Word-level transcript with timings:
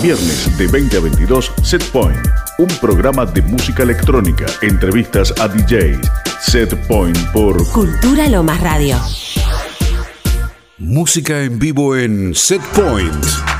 Viernes 0.00 0.56
de 0.58 0.66
20 0.66 0.96
a 0.96 1.00
22, 1.00 1.52
Set 1.62 1.84
Point. 1.90 2.26
Un 2.58 2.68
programa 2.80 3.26
de 3.26 3.42
música 3.42 3.82
electrónica, 3.82 4.46
entrevistas 4.62 5.32
a 5.40 5.48
DJs. 5.48 6.00
Set 6.40 6.74
Point 6.86 7.18
por 7.32 7.56
Cultura 7.70 8.28
Lomas 8.28 8.60
Radio. 8.60 8.96
Música 10.78 11.42
en 11.42 11.58
vivo 11.58 11.96
en 11.96 12.34
Set 12.34 12.62
Point. 12.74 13.51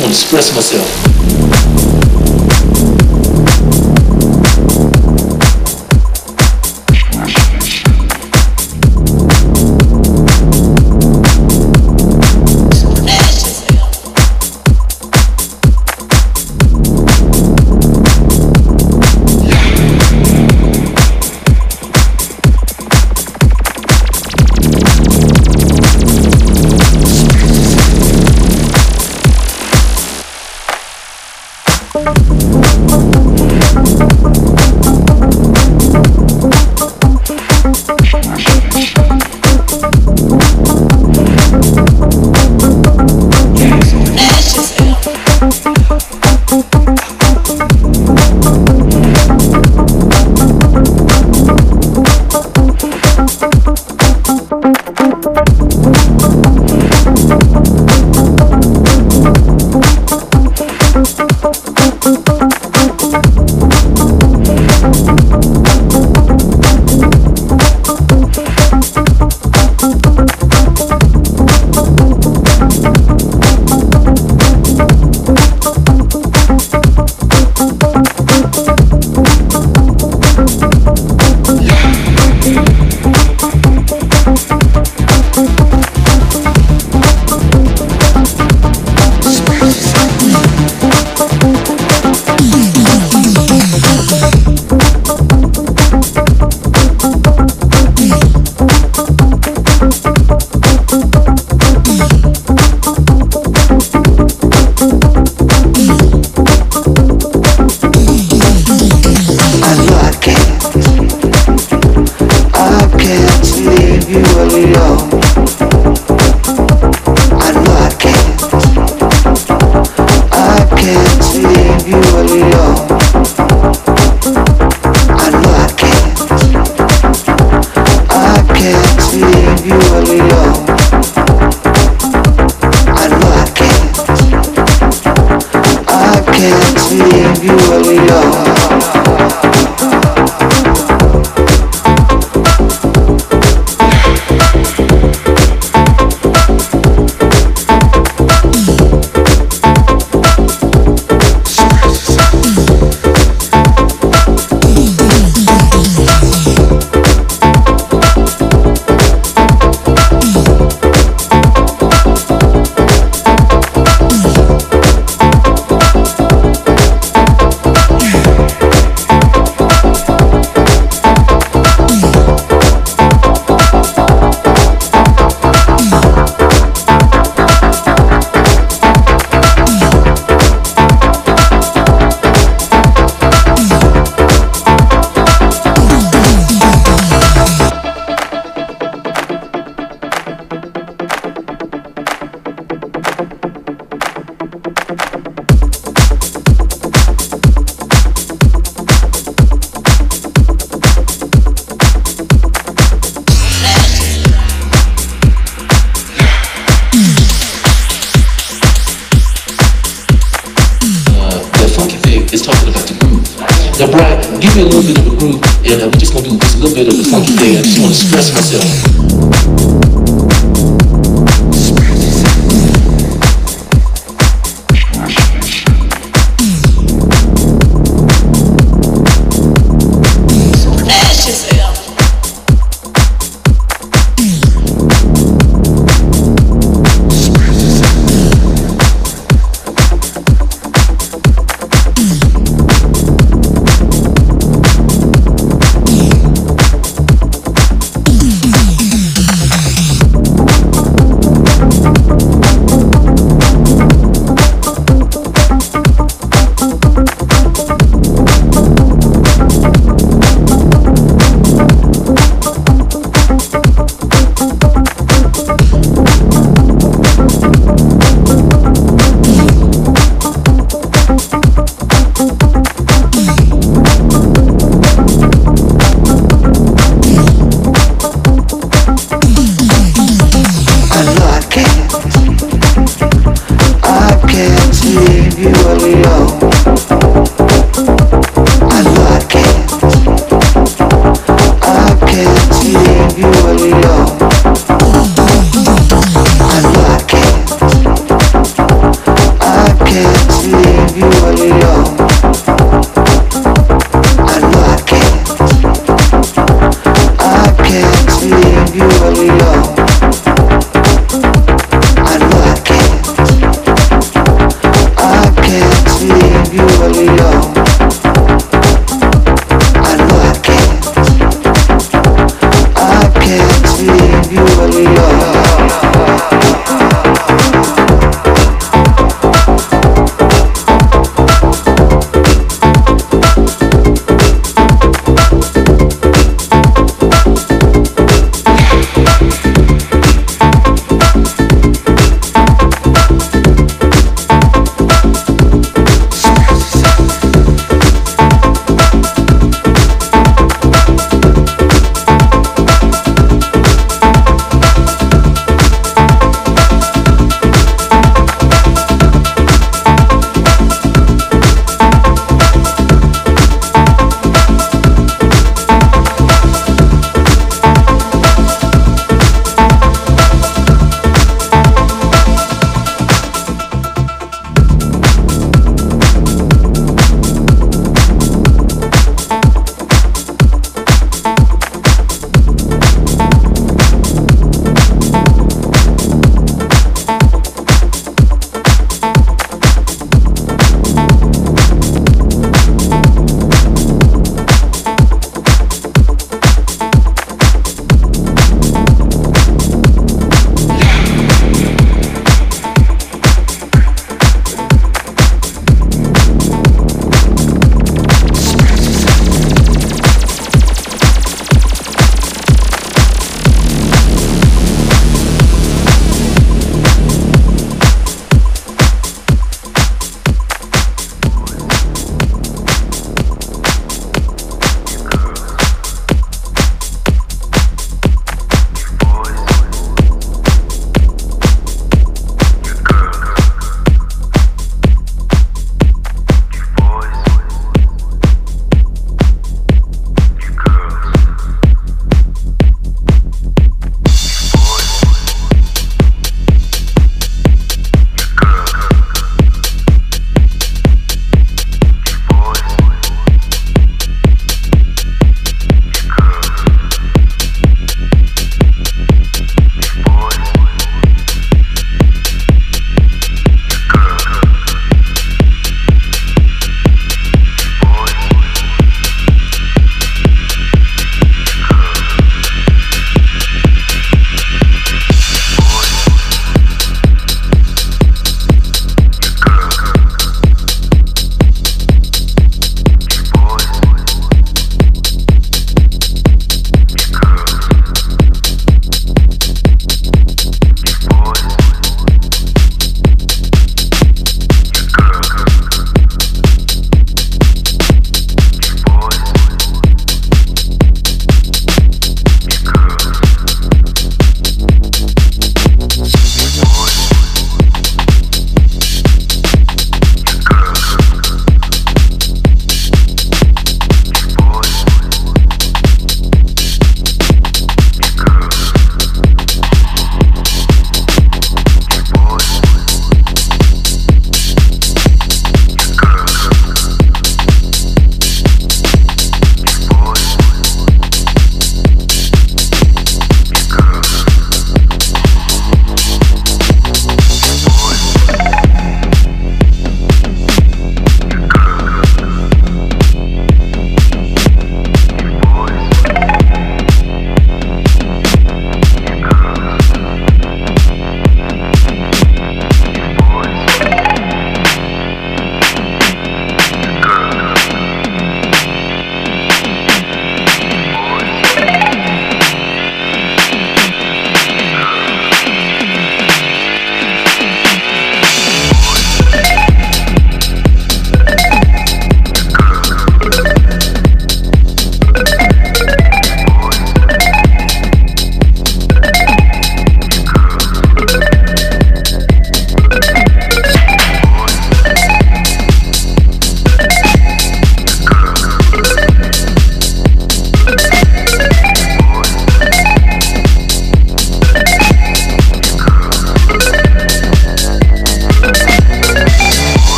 Want 0.00 0.14
to 0.14 0.18
express 0.18 0.54
myself. 0.54 0.99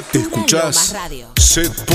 Escuchás. 0.00 0.94
Set 1.38 1.91